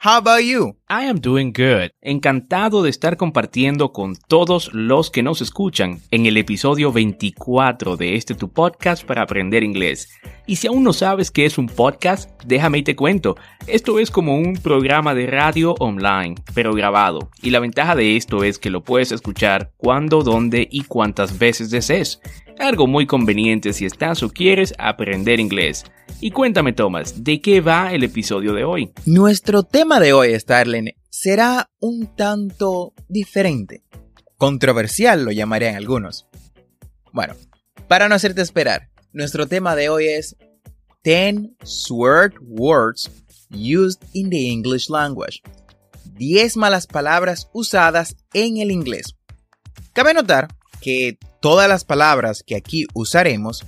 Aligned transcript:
How 0.00 0.18
about 0.18 0.44
you? 0.44 0.76
I 0.88 1.06
am 1.06 1.20
doing 1.20 1.52
good. 1.52 1.90
Encantado 2.00 2.84
de 2.84 2.88
estar 2.90 3.16
compartiendo 3.16 3.92
con 3.92 4.14
todos 4.14 4.72
los 4.72 5.10
que 5.10 5.24
nos 5.24 5.40
escuchan 5.40 5.98
en 6.12 6.26
el 6.26 6.36
episodio 6.36 6.92
24 6.92 7.96
de 7.96 8.14
este 8.14 8.36
tu 8.36 8.48
podcast 8.48 9.04
para 9.04 9.22
aprender 9.22 9.64
inglés. 9.64 10.08
Y 10.46 10.54
si 10.54 10.68
aún 10.68 10.84
no 10.84 10.92
sabes 10.92 11.32
qué 11.32 11.46
es 11.46 11.58
un 11.58 11.66
podcast, 11.66 12.30
déjame 12.46 12.78
y 12.78 12.82
te 12.84 12.94
cuento. 12.94 13.34
Esto 13.66 13.98
es 13.98 14.12
como 14.12 14.38
un 14.38 14.54
programa 14.54 15.16
de 15.16 15.26
radio 15.26 15.74
online, 15.80 16.36
pero 16.54 16.74
grabado. 16.74 17.30
Y 17.42 17.50
la 17.50 17.58
ventaja 17.58 17.96
de 17.96 18.16
esto 18.16 18.44
es 18.44 18.60
que 18.60 18.70
lo 18.70 18.84
puedes 18.84 19.10
escuchar 19.10 19.72
cuando, 19.78 20.22
dónde 20.22 20.68
y 20.70 20.84
cuántas 20.84 21.40
veces 21.40 21.70
desees. 21.70 22.20
Algo 22.58 22.88
muy 22.88 23.06
conveniente 23.06 23.72
si 23.72 23.86
estás 23.86 24.22
o 24.24 24.30
quieres 24.30 24.74
aprender 24.78 25.38
inglés. 25.38 25.84
Y 26.20 26.32
cuéntame, 26.32 26.72
Thomas, 26.72 27.22
¿de 27.22 27.40
qué 27.40 27.60
va 27.60 27.92
el 27.92 28.02
episodio 28.02 28.52
de 28.52 28.64
hoy? 28.64 28.92
Nuestro 29.06 29.62
tema 29.62 30.00
de 30.00 30.12
hoy, 30.12 30.38
Starlen, 30.38 30.90
será 31.08 31.70
un 31.78 32.16
tanto 32.16 32.94
diferente. 33.08 33.84
Controversial 34.38 35.24
lo 35.24 35.30
llamarían 35.30 35.76
algunos. 35.76 36.26
Bueno, 37.12 37.34
para 37.86 38.08
no 38.08 38.16
hacerte 38.16 38.42
esperar, 38.42 38.90
nuestro 39.12 39.46
tema 39.46 39.76
de 39.76 39.88
hoy 39.88 40.08
es 40.08 40.36
10 41.04 41.50
swear 41.62 42.32
words 42.40 43.08
used 43.50 44.02
in 44.12 44.30
the 44.30 44.50
English 44.50 44.90
language. 44.90 45.42
10 46.16 46.56
malas 46.56 46.88
palabras 46.88 47.48
usadas 47.52 48.16
en 48.32 48.56
el 48.56 48.72
inglés. 48.72 49.14
Cabe 49.92 50.12
notar 50.12 50.48
que 50.80 51.18
todas 51.40 51.68
las 51.68 51.84
palabras 51.84 52.42
que 52.46 52.56
aquí 52.56 52.86
usaremos 52.94 53.64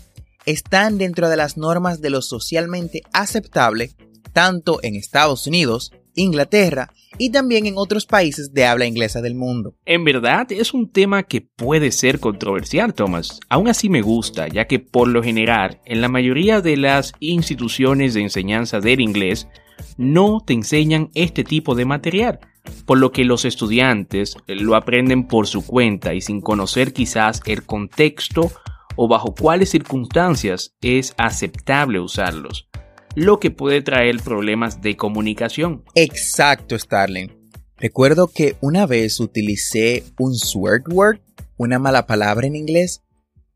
están 0.47 0.99
dentro 0.99 1.29
de 1.29 1.37
las 1.37 1.57
normas 1.57 2.01
de 2.01 2.11
lo 2.11 2.23
socialmente 2.23 3.03
aceptable 3.13 3.91
tanto 4.33 4.81
en 4.83 4.95
Estados 4.95 5.47
Unidos, 5.47 5.93
Inglaterra 6.15 6.93
y 7.19 7.31
también 7.31 7.67
en 7.67 7.75
otros 7.77 8.07
países 8.07 8.53
de 8.53 8.65
habla 8.65 8.87
inglesa 8.87 9.21
del 9.21 9.35
mundo. 9.35 9.75
En 9.85 10.05
verdad 10.05 10.51
es 10.51 10.73
un 10.73 10.91
tema 10.91 11.25
que 11.25 11.41
puede 11.41 11.91
ser 11.91 12.21
controversial, 12.21 12.95
Thomas. 12.95 13.41
Aún 13.49 13.69
así 13.69 13.89
me 13.89 14.03
gusta, 14.03 14.49
ya 14.49 14.67
que 14.67 14.79
por 14.79 15.09
lo 15.09 15.23
general, 15.23 15.81
en 15.85 16.01
la 16.01 16.09
mayoría 16.09 16.61
de 16.61 16.77
las 16.77 17.13
instituciones 17.21 18.15
de 18.15 18.23
enseñanza 18.23 18.81
del 18.81 19.01
inglés, 19.01 19.49
no 19.97 20.43
te 20.45 20.53
enseñan 20.53 21.11
este 21.15 21.45
tipo 21.45 21.75
de 21.75 21.85
material 21.85 22.41
por 22.85 22.99
lo 22.99 23.13
que 23.13 23.25
los 23.25 23.45
estudiantes 23.45 24.37
lo 24.47 24.75
aprenden 24.75 25.27
por 25.27 25.47
su 25.47 25.65
cuenta 25.65 26.15
y 26.15 26.21
sin 26.21 26.41
conocer 26.41 26.93
quizás 26.93 27.41
el 27.47 27.65
contexto 27.65 28.51
o 28.97 29.09
bajo 29.09 29.35
cuáles 29.35 29.71
circunstancias 29.71 30.75
es 30.81 31.15
aceptable 31.17 32.01
usarlos, 32.01 32.69
lo 33.15 33.41
que 33.41 33.51
puede 33.51 33.83
traer 33.83 34.21
problemas 34.23 34.83
de 34.83 34.97
comunicación. 34.97 35.85
Exacto, 35.95 36.79
Starling. 36.79 37.41
Recuerdo 37.77 38.29
que 38.29 38.57
una 38.61 38.87
vez 38.87 39.21
utilicé 39.21 40.05
un 40.19 40.35
swear 40.35 40.83
word, 40.91 41.21
una 41.57 41.79
mala 41.79 42.07
palabra 42.07 42.47
en 42.47 42.57
inglés, 42.57 43.03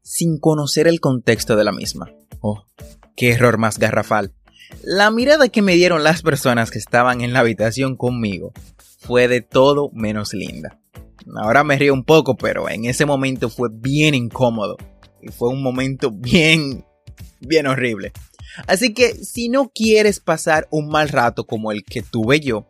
sin 0.02 0.38
conocer 0.38 0.86
el 0.86 1.00
contexto 1.00 1.56
de 1.56 1.64
la 1.64 1.72
misma. 1.72 2.10
Oh, 2.40 2.64
qué 3.16 3.32
error 3.32 3.58
más 3.58 3.78
garrafal. 3.78 4.32
La 4.82 5.10
mirada 5.10 5.48
que 5.48 5.62
me 5.62 5.74
dieron 5.74 6.04
las 6.04 6.22
personas 6.22 6.70
que 6.70 6.78
estaban 6.78 7.20
en 7.20 7.32
la 7.32 7.40
habitación 7.40 7.96
conmigo 7.96 8.52
fue 9.04 9.28
de 9.28 9.42
todo 9.42 9.90
menos 9.92 10.32
linda. 10.32 10.80
Ahora 11.36 11.62
me 11.62 11.76
río 11.76 11.92
un 11.92 12.04
poco, 12.04 12.36
pero 12.36 12.68
en 12.68 12.86
ese 12.86 13.06
momento 13.06 13.50
fue 13.50 13.68
bien 13.72 14.14
incómodo. 14.14 14.76
Y 15.22 15.28
fue 15.28 15.48
un 15.50 15.62
momento 15.62 16.10
bien, 16.10 16.84
bien 17.40 17.66
horrible. 17.66 18.12
Así 18.66 18.94
que 18.94 19.14
si 19.14 19.48
no 19.48 19.70
quieres 19.74 20.20
pasar 20.20 20.68
un 20.70 20.88
mal 20.88 21.08
rato 21.08 21.44
como 21.46 21.72
el 21.72 21.84
que 21.84 22.02
tuve 22.02 22.40
yo, 22.40 22.66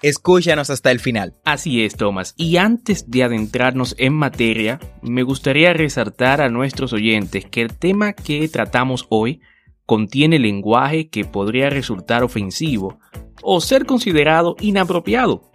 escúchanos 0.00 0.70
hasta 0.70 0.90
el 0.90 1.00
final. 1.00 1.34
Así 1.44 1.84
es, 1.84 1.96
Thomas. 1.96 2.34
Y 2.36 2.56
antes 2.56 3.10
de 3.10 3.24
adentrarnos 3.24 3.94
en 3.98 4.14
materia, 4.14 4.80
me 5.00 5.22
gustaría 5.22 5.72
resaltar 5.72 6.40
a 6.40 6.48
nuestros 6.48 6.92
oyentes 6.92 7.44
que 7.46 7.62
el 7.62 7.76
tema 7.76 8.12
que 8.12 8.48
tratamos 8.48 9.06
hoy 9.10 9.40
contiene 9.86 10.38
lenguaje 10.38 11.08
que 11.08 11.24
podría 11.24 11.68
resultar 11.68 12.22
ofensivo 12.22 12.98
o 13.42 13.60
ser 13.60 13.86
considerado 13.86 14.56
inapropiado. 14.60 15.50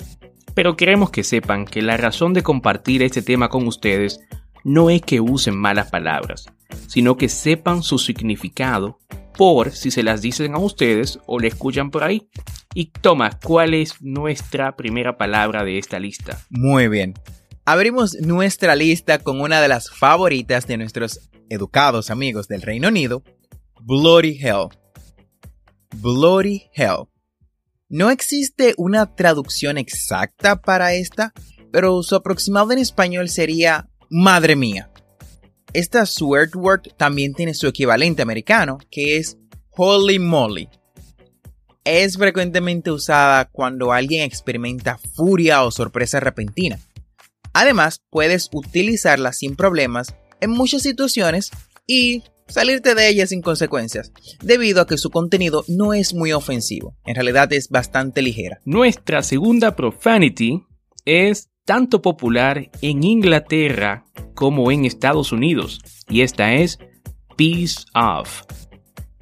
Pero 0.53 0.75
queremos 0.75 1.11
que 1.11 1.23
sepan 1.23 1.65
que 1.65 1.81
la 1.81 1.97
razón 1.97 2.33
de 2.33 2.43
compartir 2.43 3.03
este 3.03 3.21
tema 3.21 3.49
con 3.49 3.67
ustedes 3.67 4.19
no 4.63 4.89
es 4.89 5.01
que 5.01 5.21
usen 5.21 5.57
malas 5.57 5.89
palabras, 5.89 6.47
sino 6.87 7.15
que 7.17 7.29
sepan 7.29 7.83
su 7.83 7.97
significado 7.97 8.99
por 9.37 9.71
si 9.71 9.91
se 9.91 10.03
las 10.03 10.21
dicen 10.21 10.55
a 10.55 10.59
ustedes 10.59 11.19
o 11.25 11.39
le 11.39 11.47
escuchan 11.47 11.91
por 11.91 12.03
ahí. 12.03 12.27
Y 12.73 12.87
toma, 12.87 13.39
¿cuál 13.43 13.73
es 13.73 14.01
nuestra 14.01 14.75
primera 14.75 15.17
palabra 15.17 15.63
de 15.63 15.77
esta 15.77 15.99
lista? 15.99 16.41
Muy 16.49 16.87
bien. 16.87 17.13
Abrimos 17.65 18.15
nuestra 18.15 18.75
lista 18.75 19.19
con 19.19 19.41
una 19.41 19.61
de 19.61 19.67
las 19.67 19.89
favoritas 19.89 20.67
de 20.67 20.77
nuestros 20.77 21.29
educados 21.49 22.09
amigos 22.09 22.47
del 22.47 22.61
Reino 22.61 22.87
Unido, 22.87 23.23
Bloody 23.81 24.37
Hell. 24.41 24.69
Bloody 25.97 26.63
Hell. 26.73 27.07
No 27.89 28.09
existe 28.09 28.73
una 28.77 29.15
traducción 29.15 29.77
exacta 29.77 30.61
para 30.61 30.93
esta, 30.93 31.33
pero 31.71 32.03
su 32.03 32.15
aproximado 32.15 32.73
en 32.73 32.79
español 32.79 33.29
sería 33.29 33.87
madre 34.09 34.57
mía. 34.57 34.91
Esta 35.71 36.05
swear 36.05 36.49
word 36.53 36.93
también 36.97 37.33
tiene 37.33 37.53
su 37.53 37.65
equivalente 37.67 38.21
americano, 38.21 38.77
que 38.91 39.17
es 39.17 39.38
holy 39.71 40.19
moly. 40.19 40.69
Es 41.85 42.17
frecuentemente 42.17 42.91
usada 42.91 43.45
cuando 43.45 43.94
alguien 43.94 44.23
experimenta 44.23 44.97
furia 44.97 45.63
o 45.63 45.71
sorpresa 45.71 46.19
repentina. 46.19 46.79
Además, 47.53 48.01
puedes 48.09 48.50
utilizarla 48.51 49.31
sin 49.31 49.56
problemas 49.56 50.13
en 50.41 50.50
muchas 50.50 50.81
situaciones 50.81 51.51
y 51.88 52.23
salirte 52.47 52.95
de 52.95 53.09
ella 53.09 53.27
sin 53.27 53.41
consecuencias, 53.41 54.11
debido 54.41 54.81
a 54.81 54.88
que 54.88 54.97
su 54.97 55.09
contenido 55.09 55.63
no 55.67 55.94
es 55.94 56.13
muy 56.13 56.31
ofensivo, 56.31 56.95
en 57.05 57.15
realidad 57.15 57.51
es 57.53 57.69
bastante 57.69 58.21
ligera. 58.21 58.59
Nuestra 58.65 59.23
segunda 59.23 59.75
profanity 59.75 60.63
es 61.05 61.49
tanto 61.65 62.01
popular 62.01 62.69
en 62.81 63.03
Inglaterra 63.03 64.05
como 64.33 64.71
en 64.71 64.85
Estados 64.85 65.31
Unidos, 65.31 65.79
y 66.09 66.21
esta 66.21 66.53
es 66.53 66.79
peace 67.35 67.85
off. 67.94 68.44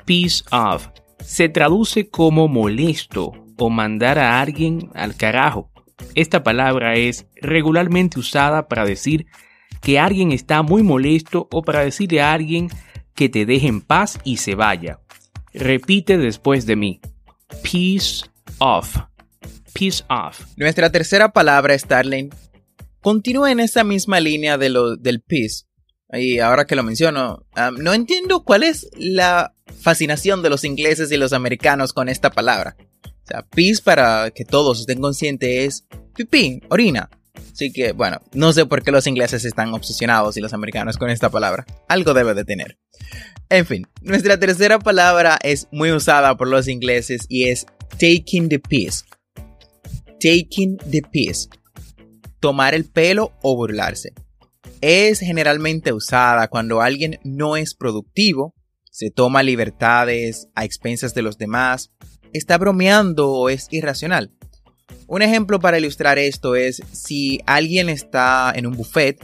Peace 0.05 0.43
off 0.51 0.87
se 1.23 1.49
traduce 1.49 2.09
como 2.09 2.47
molesto 2.47 3.33
o 3.57 3.69
mandar 3.69 4.19
a 4.19 4.39
alguien 4.41 4.89
al 4.93 5.15
carajo. 5.15 5.71
Esta 6.13 6.43
palabra 6.43 6.95
es 6.95 7.25
regularmente 7.41 8.19
usada 8.19 8.67
para 8.67 8.85
decir 8.85 9.25
que 9.81 9.99
alguien 9.99 10.31
está 10.31 10.61
muy 10.61 10.83
molesto 10.83 11.47
o 11.51 11.61
para 11.61 11.83
decirle 11.83 12.21
a 12.21 12.33
alguien 12.33 12.69
que 13.15 13.29
te 13.29 13.45
deje 13.45 13.67
en 13.67 13.81
paz 13.81 14.19
y 14.23 14.37
se 14.37 14.55
vaya. 14.55 14.99
Repite 15.53 16.17
después 16.17 16.65
de 16.65 16.75
mí. 16.75 16.99
Peace 17.63 18.25
off. 18.59 18.97
Peace 19.73 20.03
off. 20.09 20.41
Nuestra 20.57 20.91
tercera 20.91 21.31
palabra, 21.31 21.77
Starling, 21.77 22.29
continúa 23.01 23.51
en 23.51 23.59
esa 23.59 23.83
misma 23.83 24.19
línea 24.19 24.57
de 24.57 24.69
lo, 24.69 24.95
del 24.95 25.21
peace. 25.21 25.65
Y 26.11 26.39
ahora 26.39 26.65
que 26.65 26.75
lo 26.75 26.83
menciono, 26.83 27.45
no 27.77 27.93
entiendo 27.93 28.43
cuál 28.43 28.63
es 28.63 28.89
la 28.95 29.53
fascinación 29.79 30.41
de 30.41 30.49
los 30.49 30.63
ingleses 30.63 31.11
y 31.11 31.17
los 31.17 31.33
americanos 31.33 31.93
con 31.93 32.09
esta 32.09 32.29
palabra. 32.29 32.77
O 33.05 33.27
sea, 33.27 33.41
peace 33.43 33.81
para 33.83 34.29
que 34.31 34.45
todos 34.45 34.81
estén 34.81 35.01
conscientes 35.01 35.49
es 35.49 35.87
pipí, 36.15 36.61
orina. 36.69 37.09
Así 37.55 37.71
que, 37.71 37.93
bueno, 37.93 38.19
no 38.33 38.51
sé 38.51 38.65
por 38.65 38.83
qué 38.83 38.91
los 38.91 39.07
ingleses 39.07 39.45
están 39.45 39.73
obsesionados 39.73 40.35
y 40.35 40.41
los 40.41 40.51
americanos 40.51 40.97
con 40.97 41.09
esta 41.09 41.29
palabra. 41.29 41.65
Algo 41.87 42.13
debe 42.13 42.33
de 42.33 42.43
tener. 42.43 42.77
En 43.47 43.65
fin, 43.65 43.87
nuestra 44.01 44.37
tercera 44.37 44.77
palabra 44.77 45.39
es 45.41 45.69
muy 45.71 45.93
usada 45.93 46.35
por 46.35 46.49
los 46.49 46.67
ingleses 46.67 47.25
y 47.29 47.47
es 47.47 47.65
taking 47.91 48.49
the 48.49 48.59
piss. 48.59 49.05
Taking 50.19 50.75
the 50.91 51.01
piss. 51.09 51.47
Tomar 52.41 52.73
el 52.73 52.83
pelo 52.83 53.31
o 53.41 53.55
burlarse. 53.55 54.11
Es 54.81 55.19
generalmente 55.21 55.93
usada 55.93 56.49
cuando 56.49 56.81
alguien 56.81 57.21
no 57.23 57.55
es 57.55 57.73
productivo, 57.73 58.53
se 58.91 59.11
toma 59.11 59.43
libertades 59.43 60.49
a 60.55 60.65
expensas 60.65 61.13
de 61.13 61.21
los 61.21 61.37
demás, 61.37 61.93
está 62.33 62.57
bromeando 62.57 63.31
o 63.31 63.47
es 63.47 63.67
irracional. 63.71 64.33
Un 65.07 65.21
ejemplo 65.21 65.59
para 65.59 65.77
ilustrar 65.77 66.17
esto 66.17 66.55
es 66.55 66.81
si 66.91 67.39
alguien 67.45 67.89
está 67.89 68.51
en 68.55 68.65
un 68.65 68.75
buffet 68.75 69.23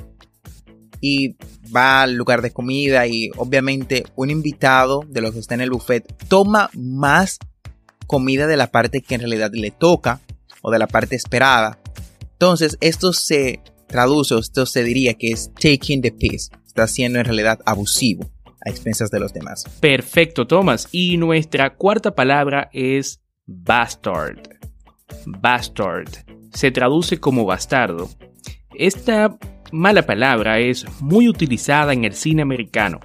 y 1.00 1.36
va 1.75 2.04
al 2.04 2.13
lugar 2.13 2.42
de 2.42 2.52
comida 2.52 3.08
y 3.08 3.31
obviamente 3.38 4.04
un 4.16 4.30
invitado 4.30 5.04
de 5.08 5.22
los 5.22 5.34
que 5.34 5.40
está 5.40 5.56
en 5.56 5.62
el 5.62 5.72
buffet 5.72 6.06
toma 6.28 6.69
más 6.75 7.40
comida 8.06 8.46
de 8.46 8.58
la 8.58 8.68
parte 8.68 9.02
que 9.02 9.16
en 9.16 9.22
realidad 9.22 9.52
le 9.54 9.72
toca 9.72 10.22
o 10.62 10.72
de 10.72 10.80
la 10.80 10.88
parte 10.88 11.16
esperada. 11.16 11.80
Entonces 12.34 12.78
esto 12.81 13.14
se 13.14 13.62
traduce, 13.88 14.38
esto 14.38 14.66
se 14.66 14.84
diría 14.84 15.16
que 15.16 15.30
es 15.30 15.52
taking 15.56 16.02
the 16.02 16.12
piss, 16.12 16.52
está 16.66 16.88
siendo 16.88 17.19
en 17.19 17.25
realidad 17.25 17.60
abusivo 17.66 18.30
a 18.66 18.69
expensas 18.69 19.10
de 19.10 19.19
los 19.19 19.34
demás. 19.34 19.64
Perfecto, 19.80 20.46
Thomas. 20.46 20.88
Y 20.92 21.18
nuestra 21.18 21.75
cuarta 21.75 22.14
palabra 22.14 22.69
es 22.74 23.22
bastard 23.48 24.61
bastard. 25.25 26.10
Se 26.52 26.72
traduce 26.72 27.19
como 27.19 27.46
bastardo. 27.46 28.10
Esta 28.74 29.38
mala 29.72 30.06
palabra 30.06 30.60
es 30.60 30.86
muy 31.02 31.28
utilizada 31.30 31.94
en 31.94 32.04
el 32.06 32.13
cine 32.13 32.42
americano. 32.42 33.00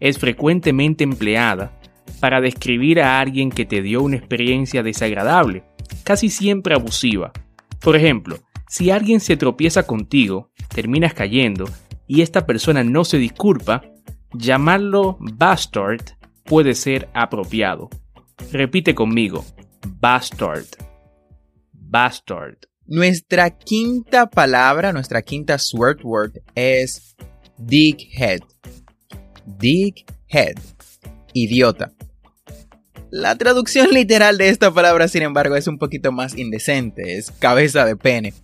Es 0.00 0.18
frecuentemente 0.18 1.04
empleada 1.04 1.78
para 2.20 2.40
describir 2.40 3.00
a 3.00 3.20
alguien 3.20 3.50
que 3.50 3.64
te 3.64 3.82
dio 3.82 4.02
una 4.02 4.16
experiencia 4.16 4.82
desagradable, 4.82 5.64
casi 6.04 6.28
siempre 6.28 6.74
abusiva. 6.74 7.32
Por 7.80 7.96
ejemplo, 7.96 8.38
si 8.68 8.90
alguien 8.90 9.20
se 9.20 9.36
tropieza 9.36 9.86
contigo, 9.86 10.50
terminas 10.68 11.14
cayendo 11.14 11.68
y 12.06 12.22
esta 12.22 12.46
persona 12.46 12.84
no 12.84 13.04
se 13.04 13.18
disculpa, 13.18 13.82
llamarlo 14.32 15.18
bastard 15.20 16.02
puede 16.44 16.74
ser 16.74 17.08
apropiado. 17.14 17.90
Repite 18.52 18.94
conmigo, 18.94 19.44
bastard 20.00 20.66
bastard. 21.92 22.56
Nuestra 22.86 23.50
quinta 23.50 24.28
palabra, 24.28 24.92
nuestra 24.92 25.22
quinta 25.22 25.58
swear 25.58 25.96
word 26.02 26.38
es 26.56 27.14
dighead. 27.58 28.40
Dighead. 29.58 30.56
Idiota. 31.34 31.92
La 33.10 33.36
traducción 33.36 33.90
literal 33.92 34.38
de 34.38 34.48
esta 34.48 34.72
palabra, 34.72 35.06
sin 35.06 35.22
embargo, 35.22 35.54
es 35.54 35.68
un 35.68 35.78
poquito 35.78 36.10
más 36.12 36.36
indecente, 36.36 37.18
es 37.18 37.30
cabeza 37.30 37.84
de 37.84 37.96
pene. 37.96 38.34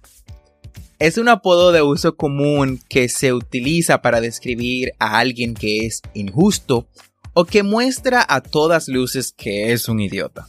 Es 0.98 1.16
un 1.16 1.28
apodo 1.28 1.72
de 1.72 1.82
uso 1.82 2.16
común 2.16 2.80
que 2.88 3.08
se 3.08 3.32
utiliza 3.32 4.02
para 4.02 4.20
describir 4.20 4.92
a 4.98 5.18
alguien 5.18 5.54
que 5.54 5.86
es 5.86 6.02
injusto 6.12 6.88
o 7.34 7.44
que 7.44 7.62
muestra 7.62 8.24
a 8.28 8.40
todas 8.40 8.88
luces 8.88 9.32
que 9.32 9.72
es 9.72 9.88
un 9.88 10.00
idiota. 10.00 10.48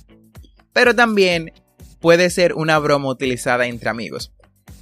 Pero 0.74 0.95
también 0.95 1.54
puede 2.00 2.30
ser 2.30 2.54
una 2.54 2.80
broma 2.80 3.10
utilizada 3.10 3.68
entre 3.68 3.90
amigos. 3.90 4.34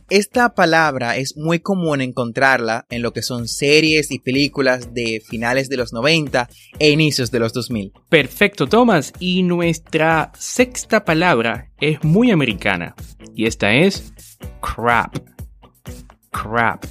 Esta 0.09 0.55
palabra 0.55 1.17
es 1.17 1.35
muy 1.35 1.59
común 1.59 1.99
encontrarla 1.99 2.85
en 2.89 3.01
lo 3.01 3.11
que 3.11 3.21
son 3.21 3.49
series 3.49 4.09
y 4.09 4.19
películas 4.19 4.93
de 4.93 5.21
finales 5.27 5.67
de 5.67 5.75
los 5.75 5.91
90 5.91 6.47
e 6.79 6.91
inicios 6.91 7.29
de 7.29 7.39
los 7.39 7.51
2000. 7.51 7.91
Perfecto, 8.07 8.67
Thomas. 8.67 9.11
Y 9.19 9.43
nuestra 9.43 10.31
sexta 10.37 11.03
palabra 11.03 11.71
es 11.81 12.01
muy 12.05 12.31
americana. 12.31 12.95
Y 13.35 13.47
esta 13.47 13.73
es 13.73 14.13
crap. 14.61 15.17
Crap. 16.31 16.85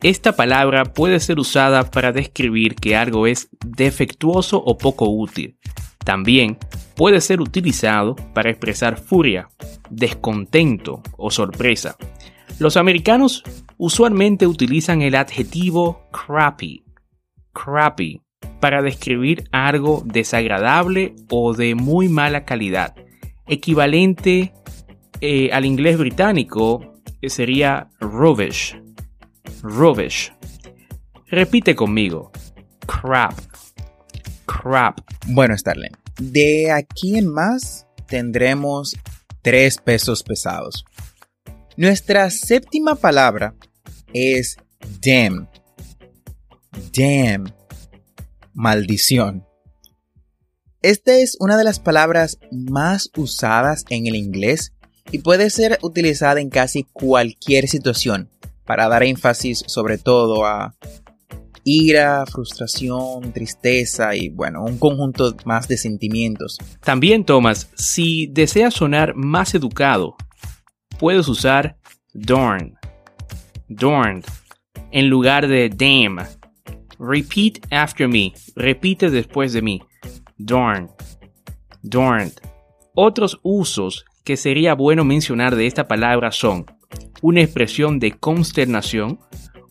Esta 0.00 0.36
palabra 0.36 0.84
puede 0.84 1.18
ser 1.18 1.40
usada 1.40 1.90
para 1.90 2.12
describir 2.12 2.76
que 2.76 2.94
algo 2.94 3.26
es 3.26 3.48
defectuoso 3.66 4.62
o 4.64 4.78
poco 4.78 5.10
útil. 5.10 5.58
También 6.04 6.58
puede 6.96 7.20
ser 7.20 7.40
utilizado 7.40 8.16
para 8.34 8.50
expresar 8.50 8.98
furia, 8.98 9.48
descontento 9.90 11.02
o 11.16 11.30
sorpresa. 11.30 11.96
Los 12.58 12.76
americanos 12.76 13.42
usualmente 13.78 14.46
utilizan 14.46 15.02
el 15.02 15.14
adjetivo 15.14 16.08
crappy, 16.12 16.84
crappy, 17.52 18.20
para 18.60 18.82
describir 18.82 19.44
algo 19.52 20.02
desagradable 20.04 21.14
o 21.30 21.54
de 21.54 21.74
muy 21.74 22.08
mala 22.08 22.44
calidad, 22.44 22.94
equivalente 23.46 24.52
eh, 25.20 25.50
al 25.52 25.64
inglés 25.64 25.98
británico 25.98 26.90
sería 27.28 27.90
rubbish, 28.00 28.80
rubbish. 29.62 30.32
Repite 31.26 31.74
conmigo, 31.74 32.32
crap, 32.86 33.38
crap. 34.50 35.00
Bueno, 35.26 35.56
Starling, 35.56 35.92
de 36.20 36.72
aquí 36.72 37.16
en 37.16 37.28
más 37.28 37.86
tendremos 38.06 38.96
tres 39.42 39.78
pesos 39.78 40.22
pesados. 40.22 40.84
Nuestra 41.76 42.30
séptima 42.30 42.96
palabra 42.96 43.54
es 44.12 44.56
damn. 45.00 45.48
Damn. 46.92 47.52
Maldición. 48.52 49.46
Esta 50.82 51.14
es 51.14 51.36
una 51.38 51.56
de 51.56 51.64
las 51.64 51.78
palabras 51.78 52.38
más 52.50 53.10
usadas 53.16 53.84
en 53.90 54.06
el 54.06 54.16
inglés 54.16 54.72
y 55.12 55.18
puede 55.18 55.50
ser 55.50 55.78
utilizada 55.82 56.40
en 56.40 56.50
casi 56.50 56.84
cualquier 56.84 57.68
situación 57.68 58.30
para 58.64 58.88
dar 58.88 59.02
énfasis 59.02 59.62
sobre 59.66 59.98
todo 59.98 60.46
a 60.46 60.74
ira, 61.70 62.24
frustración, 62.26 63.32
tristeza 63.32 64.16
y 64.16 64.28
bueno, 64.28 64.64
un 64.64 64.78
conjunto 64.78 65.36
más 65.44 65.68
de 65.68 65.76
sentimientos. 65.76 66.58
También, 66.82 67.24
Thomas, 67.24 67.70
si 67.74 68.26
deseas 68.26 68.74
sonar 68.74 69.14
más 69.14 69.54
educado, 69.54 70.16
puedes 70.98 71.28
usar 71.28 71.76
darn, 72.12 72.74
darn, 73.68 74.22
en 74.90 75.08
lugar 75.08 75.46
de 75.46 75.68
damn. 75.68 76.26
Repeat 76.98 77.66
after 77.70 78.08
me, 78.08 78.34
repite 78.56 79.08
después 79.08 79.52
de 79.52 79.62
mí. 79.62 79.80
Darn, 80.36 80.90
darn. 81.82 82.32
Otros 82.94 83.38
usos 83.42 84.04
que 84.24 84.36
sería 84.36 84.74
bueno 84.74 85.04
mencionar 85.04 85.56
de 85.56 85.66
esta 85.66 85.88
palabra 85.88 86.32
son 86.32 86.66
una 87.22 87.40
expresión 87.40 87.98
de 87.98 88.12
consternación, 88.12 89.20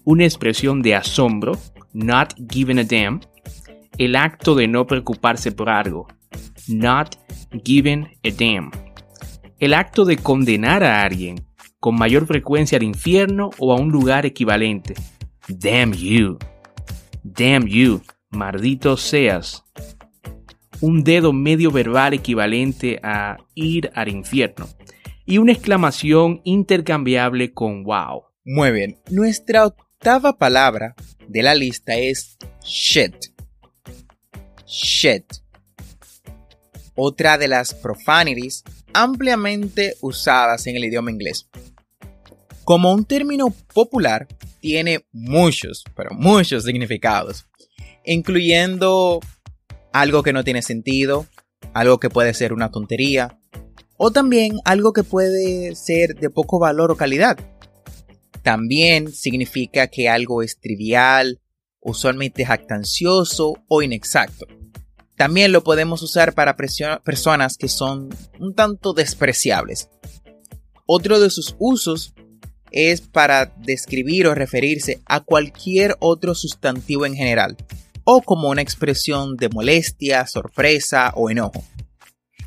una 0.06 0.24
expresión 0.24 0.82
de 0.82 0.96
asombro, 0.96 1.54
not 1.94 2.34
giving 2.50 2.80
a 2.80 2.84
damn, 2.84 3.22
el 3.98 4.16
acto 4.16 4.56
de 4.56 4.68
no 4.68 4.86
preocuparse 4.88 5.52
por 5.52 5.70
algo, 5.70 6.08
not 6.68 7.16
giving 7.64 8.08
a 8.24 8.32
damn, 8.32 8.72
el 9.60 9.74
acto 9.74 10.06
de 10.06 10.18
condenar 10.18 10.84
a 10.84 11.04
alguien, 11.04 11.46
con 11.80 11.96
mayor 11.96 12.26
frecuencia 12.26 12.78
al 12.78 12.84
infierno 12.84 13.50
o 13.58 13.74
a 13.74 13.76
un 13.76 13.90
lugar 13.90 14.26
equivalente, 14.26 14.94
damn 15.48 15.94
you, 15.94 16.38
damn 17.24 17.66
you, 17.66 18.02
maldito 18.30 18.98
seas, 18.98 19.64
un 20.82 21.04
dedo 21.04 21.34
medio 21.34 21.72
verbal 21.72 22.14
equivalente 22.14 23.00
a 23.04 23.38
ir 23.56 23.92
al 23.96 24.10
infierno, 24.10 24.68
y 25.26 25.38
una 25.38 25.52
exclamación 25.52 26.42
intercambiable 26.44 27.54
con 27.54 27.84
wow. 27.84 28.24
Muy 28.46 28.72
bien, 28.72 28.98
nuestra 29.12 29.66
octava 30.00 30.38
palabra 30.38 30.96
de 31.28 31.44
la 31.44 31.54
lista 31.54 31.98
es 31.98 32.38
shit. 32.64 33.14
Shit. 34.66 35.26
Otra 36.96 37.38
de 37.38 37.50
las 37.50 37.74
profanities 37.74 38.64
ampliamente 38.94 39.98
usadas 40.00 40.68
en 40.68 40.78
el 40.78 40.86
idioma 40.86 41.12
inglés. 41.12 41.50
Como 42.64 42.94
un 42.94 43.04
término 43.04 43.54
popular, 43.74 44.26
tiene 44.62 45.06
muchos, 45.12 45.84
pero 45.98 46.12
muchos 46.12 46.64
significados. 46.64 47.46
incluyendo 48.06 49.20
algo 49.92 50.24
que 50.24 50.32
no 50.32 50.46
tiene 50.46 50.62
sentido, 50.62 51.28
algo 51.74 52.00
que 52.00 52.10
puede 52.10 52.34
ser 52.34 52.54
una 52.54 52.72
tontería, 52.72 53.38
o 53.98 54.12
también 54.12 54.60
algo 54.64 54.94
que 54.94 55.04
puede 55.04 55.76
ser 55.76 56.16
de 56.16 56.30
poco 56.30 56.58
valor 56.58 56.90
o 56.90 56.96
calidad. 56.96 57.38
También 58.50 59.14
significa 59.14 59.90
que 59.90 60.10
algo 60.10 60.42
es 60.42 60.60
trivial, 60.60 61.40
usualmente 61.82 62.46
jactancioso 62.46 63.64
o 63.68 63.84
inexacto. 63.84 64.48
También 65.16 65.52
lo 65.52 65.64
podemos 65.64 66.02
usar 66.02 66.34
para 66.34 66.56
personas 66.56 67.58
que 67.58 67.68
son 67.68 68.10
un 68.40 68.56
tanto 68.56 68.94
despreciables. 68.94 69.92
Otro 70.88 71.20
de 71.20 71.30
sus 71.30 71.56
usos 71.60 72.16
es 72.72 73.02
para 73.02 73.54
describir 73.56 74.26
o 74.26 74.34
referirse 74.34 75.00
a 75.06 75.20
cualquier 75.20 75.96
otro 76.00 76.34
sustantivo 76.34 77.06
en 77.06 77.14
general, 77.14 77.56
o 78.04 78.24
como 78.24 78.50
una 78.50 78.64
expresión 78.64 79.38
de 79.38 79.50
molestia, 79.50 80.26
sorpresa 80.26 81.14
o 81.16 81.30
enojo. 81.30 81.64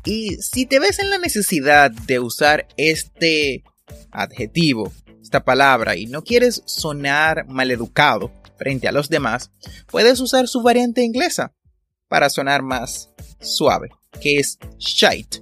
Y 0.03 0.35
si 0.41 0.65
te 0.65 0.79
ves 0.79 0.99
en 0.99 1.09
la 1.09 1.17
necesidad 1.17 1.91
de 1.91 2.19
usar 2.19 2.67
este 2.75 3.63
adjetivo, 4.11 4.91
esta 5.33 5.43
palabra, 5.43 5.95
y 5.95 6.05
no 6.05 6.23
quieres 6.23 6.61
sonar 6.67 7.47
maleducado 7.47 8.31
frente 8.55 8.87
a 8.87 8.91
los 8.91 9.09
demás, 9.09 9.49
puedes 9.87 10.19
usar 10.19 10.47
su 10.47 10.61
variante 10.61 11.01
inglesa 11.01 11.55
para 12.07 12.29
sonar 12.29 12.61
más 12.61 13.09
suave, 13.41 13.89
que 14.21 14.37
es 14.37 14.59
shite. 14.77 15.41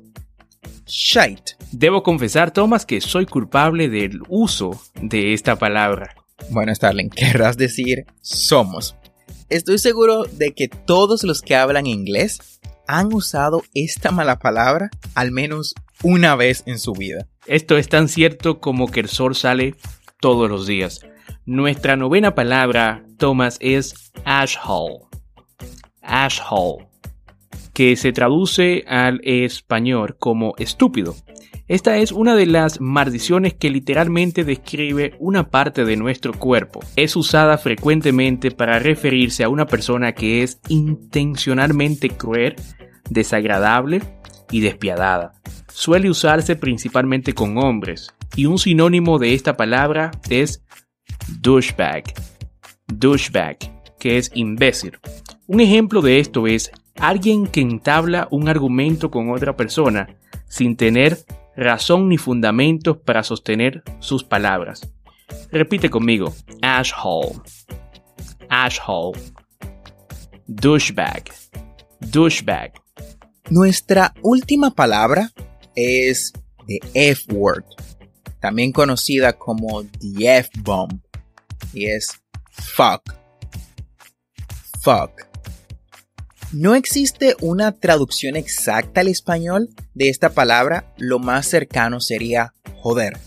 Shite. 0.86 1.57
Debo 1.74 2.03
confesar, 2.03 2.51
Thomas, 2.51 2.86
que 2.86 3.01
soy 3.01 3.25
culpable 3.25 3.89
del 3.89 4.21
uso 4.29 4.81
de 5.01 5.33
esta 5.33 5.57
palabra. 5.57 6.15
Bueno, 6.51 6.74
Starling, 6.74 7.10
querrás 7.13 7.57
decir 7.57 8.05
somos. 8.21 8.95
Estoy 9.50 9.77
seguro 9.77 10.24
de 10.24 10.53
que 10.53 10.69
todos 10.69 11.24
los 11.24 11.41
que 11.41 11.57
hablan 11.57 11.86
inglés 11.86 12.62
han 12.88 13.13
usado 13.13 13.62
esta 13.74 14.12
mala 14.12 14.39
palabra 14.39 14.89
al 15.15 15.31
menos 15.31 15.75
una 16.03 16.36
vez 16.36 16.63
en 16.65 16.79
su 16.79 16.93
vida. 16.93 17.27
Esto 17.46 17.77
es 17.77 17.89
tan 17.89 18.08
cierto 18.08 18.60
como 18.60 18.88
que 18.88 19.00
el 19.01 19.08
sol 19.08 19.36
sale 19.36 19.75
todos 20.20 20.50
los 20.50 20.67
días. 20.67 21.01
Nuestra 21.46 21.96
novena 21.96 22.36
palabra, 22.36 23.03
Thomas, 23.17 23.58
es 23.60 24.12
ashhole. 24.25 25.00
Ashhole, 26.01 26.88
que 27.74 27.96
se 27.96 28.12
traduce 28.12 28.84
al 28.88 29.22
español 29.24 30.15
como 30.20 30.53
estúpido. 30.58 31.15
Esta 31.67 31.98
es 31.98 32.12
una 32.12 32.36
de 32.36 32.48
las 32.48 32.81
maldiciones 32.81 33.53
que 33.53 33.70
literalmente 33.70 34.43
describe 34.43 35.15
una 35.20 35.50
parte 35.50 35.86
de 35.86 35.96
nuestro 35.96 36.34
cuerpo. 36.34 36.81
Es 36.98 37.15
usada 37.15 37.58
frecuentemente 37.58 38.51
para 38.51 38.77
referirse 38.79 39.46
a 39.46 39.50
una 39.50 39.65
persona 39.65 40.12
que 40.12 40.43
es 40.43 40.60
intencionalmente 40.67 42.10
cruel, 42.10 42.55
desagradable 43.10 44.01
y 44.51 44.60
despiadada. 44.60 45.34
Suele 45.74 46.10
usarse 46.10 46.56
principalmente 46.56 47.34
con 47.34 47.58
hombres, 47.58 48.13
y 48.36 48.46
un 48.46 48.60
sinónimo 48.60 49.20
de 49.20 49.34
esta 49.34 49.58
palabra 49.58 50.12
es 50.30 50.63
douchebag. 51.40 52.13
Douchebag, 52.88 53.58
que 54.00 54.18
es 54.18 54.32
imbécil. 54.34 54.98
Un 55.48 55.60
ejemplo 55.60 56.01
de 56.01 56.20
esto 56.20 56.48
es 56.48 56.72
alguien 56.96 57.48
que 57.48 57.62
entabla 57.62 58.28
un 58.32 58.48
argumento 58.48 59.12
con 59.12 59.32
otra 59.32 59.56
persona 59.56 60.16
sin 60.48 60.75
tener 60.75 61.18
razón 61.56 62.10
ni 62.10 62.18
fundamentos 62.18 62.98
para 62.98 63.24
sostener 63.24 63.84
sus 64.00 64.24
palabras. 64.24 64.94
Repite 65.51 65.90
conmigo, 65.90 66.34
ashhole, 66.62 67.40
ashhole, 68.50 69.20
douchebag, 70.48 71.32
douchebag. 72.00 72.74
Nuestra 73.50 74.13
última 74.22 74.72
palabra 74.72 75.32
es 75.75 76.34
the 76.68 76.80
F-word, 76.94 77.66
también 78.40 78.72
conocida 78.72 79.34
como 79.34 79.84
the 79.84 80.38
F-bomb, 80.38 81.01
y 81.74 81.88
es 81.88 82.10
fuck. 82.51 83.01
Fuck. 84.82 85.28
No 86.51 86.75
existe 86.75 87.36
una 87.42 87.72
traducción 87.72 88.36
exacta 88.36 89.01
al 89.01 89.08
español 89.08 89.70
de 89.94 90.10
esta 90.10 90.32
palabra, 90.32 90.94
lo 90.98 91.20
más 91.20 91.48
cercano 91.48 92.01
sería 92.01 92.54
joder. 92.75 93.18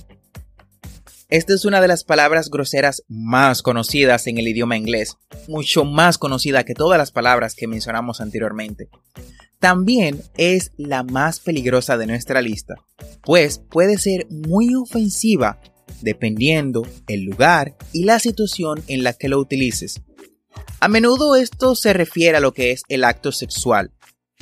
Esta 1.31 1.55
es 1.55 1.65
una 1.65 1.81
de 1.81 1.89
las 1.89 2.05
palabras 2.05 2.51
groseras 2.51 3.03
más 3.09 3.63
conocidas 3.63 4.27
en 4.27 4.39
el 4.39 4.49
idioma 4.49 4.77
inglés, 4.77 5.17
mucho 5.49 5.85
más 5.85 6.19
conocida 6.19 6.65
que 6.65 6.75
todas 6.75 6.99
las 6.99 7.13
palabras 7.13 7.55
que 7.55 7.67
mencionamos 7.67 8.21
anteriormente. 8.21 8.89
También 9.59 10.23
es 10.37 10.73
la 10.77 11.03
más 11.03 11.41
peligrosa 11.41 11.97
de 11.97 12.07
nuestra 12.07 12.43
lista, 12.43 12.75
pues 13.23 13.59
puede 13.59 13.97
ser 13.99 14.27
muy 14.31 14.75
ofensiva 14.75 15.61
dependiendo 16.03 16.87
el 17.07 17.25
lugar 17.25 17.75
y 17.93 18.05
la 18.05 18.19
situación 18.19 18.83
en 18.89 19.03
la 19.03 19.15
que 19.15 19.29
lo 19.29 19.39
utilices. 19.39 20.03
A 20.81 20.89
menudo 20.89 21.37
esto 21.37 21.75
se 21.75 21.95
refiere 21.95 22.37
a 22.37 22.41
lo 22.41 22.53
que 22.53 22.73
es 22.73 22.83
el 22.89 23.05
acto 23.05 23.33
sexual, 23.33 23.93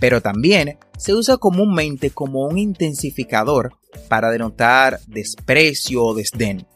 pero 0.00 0.20
también 0.20 0.78
se 0.98 1.14
usa 1.14 1.36
comúnmente 1.36 2.10
como 2.10 2.46
un 2.46 2.58
intensificador 2.58 3.78
para 4.08 4.30
denotar 4.30 5.00
desprecio 5.06 6.04
o 6.04 6.14
desdén. 6.14 6.66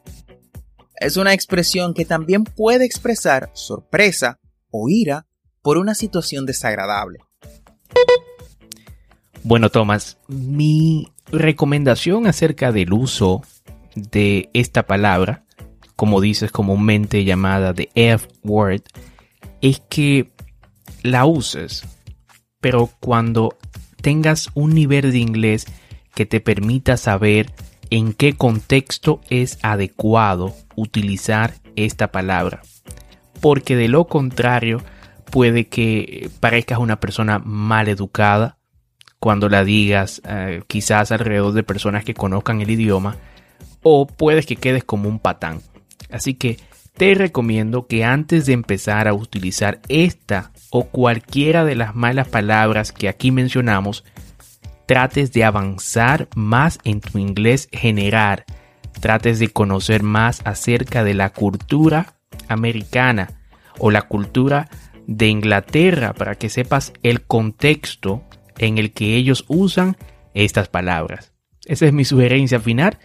Es 0.98 1.16
una 1.16 1.34
expresión 1.34 1.92
que 1.94 2.04
también 2.04 2.44
puede 2.44 2.84
expresar 2.84 3.50
sorpresa 3.52 4.38
o 4.70 4.88
ira 4.88 5.26
por 5.62 5.78
una 5.78 5.94
situación 5.94 6.46
desagradable. 6.46 7.18
Bueno, 9.42 9.70
Tomás, 9.70 10.18
mi 10.26 11.08
recomendación 11.30 12.26
acerca 12.26 12.72
del 12.72 12.92
uso 12.92 13.42
de 13.94 14.50
esta 14.54 14.84
palabra, 14.84 15.44
como 15.94 16.20
dices 16.20 16.50
comúnmente 16.50 17.24
llamada 17.24 17.72
de 17.72 17.90
F-word, 17.94 18.82
es 19.60 19.80
que 19.88 20.32
la 21.02 21.26
uses, 21.26 21.84
pero 22.60 22.90
cuando 23.00 23.56
tengas 24.02 24.48
un 24.54 24.74
nivel 24.74 25.12
de 25.12 25.18
inglés 25.18 25.66
que 26.16 26.24
te 26.24 26.40
permita 26.40 26.96
saber 26.96 27.52
en 27.90 28.14
qué 28.14 28.32
contexto 28.32 29.20
es 29.28 29.58
adecuado 29.62 30.54
utilizar 30.74 31.52
esta 31.76 32.10
palabra. 32.10 32.62
Porque 33.42 33.76
de 33.76 33.88
lo 33.88 34.06
contrario, 34.06 34.82
puede 35.30 35.66
que 35.66 36.30
parezcas 36.40 36.78
una 36.78 36.98
persona 37.00 37.38
mal 37.38 37.88
educada 37.88 38.56
cuando 39.20 39.50
la 39.50 39.62
digas 39.62 40.22
eh, 40.26 40.62
quizás 40.66 41.12
alrededor 41.12 41.52
de 41.52 41.62
personas 41.62 42.02
que 42.02 42.14
conozcan 42.14 42.62
el 42.62 42.70
idioma 42.70 43.16
o 43.82 44.06
puedes 44.06 44.46
que 44.46 44.56
quedes 44.56 44.84
como 44.84 45.10
un 45.10 45.18
patán. 45.18 45.60
Así 46.10 46.32
que 46.32 46.56
te 46.96 47.14
recomiendo 47.14 47.86
que 47.86 48.04
antes 48.04 48.46
de 48.46 48.54
empezar 48.54 49.06
a 49.06 49.12
utilizar 49.12 49.80
esta 49.88 50.50
o 50.70 50.84
cualquiera 50.84 51.66
de 51.66 51.74
las 51.74 51.94
malas 51.94 52.28
palabras 52.28 52.92
que 52.92 53.10
aquí 53.10 53.30
mencionamos, 53.32 54.02
trates 54.86 55.32
de 55.32 55.44
avanzar 55.44 56.28
más 56.34 56.78
en 56.84 57.00
tu 57.00 57.18
inglés 57.18 57.68
general, 57.72 58.44
trates 59.00 59.38
de 59.38 59.48
conocer 59.48 60.02
más 60.02 60.40
acerca 60.44 61.04
de 61.04 61.14
la 61.14 61.30
cultura 61.30 62.18
americana 62.48 63.40
o 63.78 63.90
la 63.90 64.02
cultura 64.02 64.68
de 65.06 65.28
Inglaterra 65.28 66.14
para 66.14 66.34
que 66.34 66.48
sepas 66.48 66.92
el 67.02 67.22
contexto 67.22 68.24
en 68.58 68.78
el 68.78 68.92
que 68.92 69.16
ellos 69.16 69.44
usan 69.48 69.96
estas 70.34 70.68
palabras. 70.68 71.32
Esa 71.64 71.86
es 71.86 71.92
mi 71.92 72.04
sugerencia 72.04 72.60
final. 72.60 72.98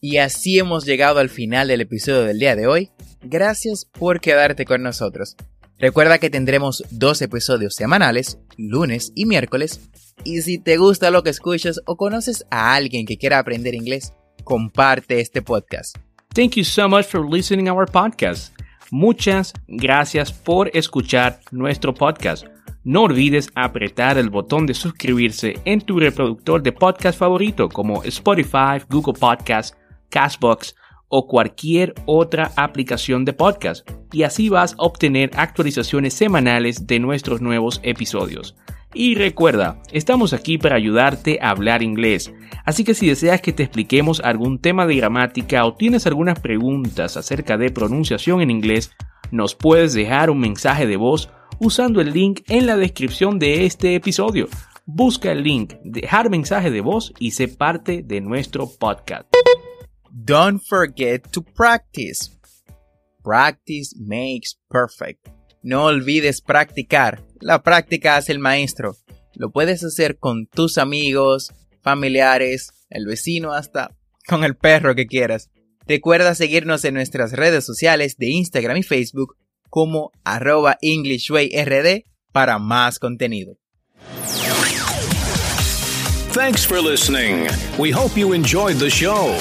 Y 0.00 0.18
así 0.18 0.58
hemos 0.58 0.84
llegado 0.84 1.20
al 1.20 1.30
final 1.30 1.68
del 1.68 1.80
episodio 1.80 2.22
del 2.22 2.38
día 2.38 2.56
de 2.56 2.66
hoy. 2.66 2.90
Gracias 3.22 3.84
por 3.84 4.20
quedarte 4.20 4.64
con 4.64 4.82
nosotros. 4.82 5.36
Recuerda 5.78 6.18
que 6.18 6.30
tendremos 6.30 6.82
dos 6.90 7.20
episodios 7.20 7.74
semanales, 7.74 8.38
lunes 8.56 9.12
y 9.14 9.26
miércoles. 9.26 9.90
Y 10.24 10.40
si 10.40 10.58
te 10.58 10.78
gusta 10.78 11.10
lo 11.10 11.22
que 11.22 11.28
escuchas 11.28 11.80
o 11.84 11.96
conoces 11.96 12.46
a 12.50 12.74
alguien 12.74 13.04
que 13.04 13.18
quiera 13.18 13.38
aprender 13.38 13.74
inglés, 13.74 14.14
comparte 14.42 15.20
este 15.20 15.42
podcast. 15.42 15.96
Thank 16.34 16.52
you 16.52 16.64
so 16.64 16.88
much 16.88 17.04
for 17.04 17.28
listening 17.28 17.68
our 17.68 17.84
podcast. 17.90 18.58
Muchas 18.90 19.52
gracias 19.68 20.32
por 20.32 20.70
escuchar 20.74 21.40
nuestro 21.50 21.92
podcast. 21.92 22.46
No 22.82 23.02
olvides 23.02 23.50
apretar 23.54 24.16
el 24.16 24.30
botón 24.30 24.64
de 24.64 24.72
suscribirse 24.72 25.60
en 25.66 25.82
tu 25.82 25.98
reproductor 25.98 26.62
de 26.62 26.72
podcast 26.72 27.18
favorito 27.18 27.68
como 27.68 28.02
Spotify, 28.04 28.80
Google 28.88 29.14
Podcast, 29.14 29.74
Castbox 30.08 30.74
o 31.16 31.26
cualquier 31.26 31.94
otra 32.04 32.52
aplicación 32.56 33.24
de 33.24 33.32
podcast 33.32 33.88
y 34.12 34.24
así 34.24 34.50
vas 34.50 34.74
a 34.74 34.82
obtener 34.82 35.30
actualizaciones 35.34 36.12
semanales 36.12 36.86
de 36.86 37.00
nuestros 37.00 37.40
nuevos 37.40 37.80
episodios. 37.82 38.54
Y 38.92 39.14
recuerda, 39.14 39.80
estamos 39.92 40.34
aquí 40.34 40.58
para 40.58 40.76
ayudarte 40.76 41.38
a 41.40 41.50
hablar 41.50 41.82
inglés, 41.82 42.34
así 42.66 42.84
que 42.84 42.92
si 42.92 43.08
deseas 43.08 43.40
que 43.40 43.54
te 43.54 43.62
expliquemos 43.62 44.20
algún 44.20 44.58
tema 44.58 44.86
de 44.86 44.96
gramática 44.96 45.64
o 45.64 45.74
tienes 45.74 46.06
algunas 46.06 46.38
preguntas 46.38 47.16
acerca 47.16 47.56
de 47.56 47.70
pronunciación 47.70 48.42
en 48.42 48.50
inglés, 48.50 48.90
nos 49.30 49.54
puedes 49.54 49.94
dejar 49.94 50.28
un 50.28 50.38
mensaje 50.38 50.86
de 50.86 50.98
voz 50.98 51.30
usando 51.58 52.02
el 52.02 52.12
link 52.12 52.42
en 52.48 52.66
la 52.66 52.76
descripción 52.76 53.38
de 53.38 53.64
este 53.64 53.94
episodio. 53.94 54.48
Busca 54.84 55.32
el 55.32 55.42
link, 55.42 55.76
dejar 55.82 56.28
mensaje 56.28 56.70
de 56.70 56.82
voz 56.82 57.14
y 57.18 57.30
sé 57.30 57.48
parte 57.48 58.02
de 58.02 58.20
nuestro 58.20 58.68
podcast. 58.78 59.26
Don't 60.10 60.62
forget 60.62 61.30
to 61.32 61.42
practice. 61.42 62.30
Practice 63.22 63.94
makes 63.98 64.58
perfect. 64.68 65.28
No 65.62 65.86
olvides 65.86 66.40
practicar. 66.40 67.22
La 67.40 67.62
práctica 67.62 68.16
hace 68.16 68.32
el 68.32 68.38
maestro. 68.38 68.96
Lo 69.34 69.50
puedes 69.50 69.82
hacer 69.84 70.18
con 70.18 70.46
tus 70.46 70.78
amigos, 70.78 71.52
familiares, 71.82 72.70
el 72.88 73.06
vecino, 73.06 73.52
hasta 73.52 73.96
con 74.26 74.44
el 74.44 74.56
perro 74.56 74.94
que 74.94 75.06
quieras. 75.06 75.50
Recuerda 75.86 76.34
seguirnos 76.34 76.84
en 76.84 76.94
nuestras 76.94 77.32
redes 77.32 77.64
sociales 77.64 78.16
de 78.16 78.28
Instagram 78.30 78.76
y 78.76 78.82
Facebook 78.82 79.36
como 79.68 80.10
arroba 80.24 80.78
EnglishWayRD 80.80 82.04
para 82.32 82.58
más 82.58 82.98
contenido. 82.98 83.58
Thanks 86.32 86.66
for 86.66 86.82
listening. 86.82 87.48
We 87.78 87.90
hope 87.90 88.16
you 88.16 88.34
enjoyed 88.34 88.76
the 88.76 88.90
show. 88.90 89.34